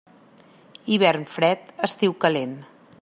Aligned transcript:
Hivern 0.95 1.27
fred, 1.33 1.69
estiu 1.89 2.17
calent. 2.25 2.57